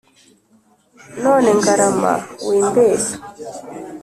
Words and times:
None 1.23 1.47
Ngarama 1.57 2.13
wimbeshya 2.47 3.15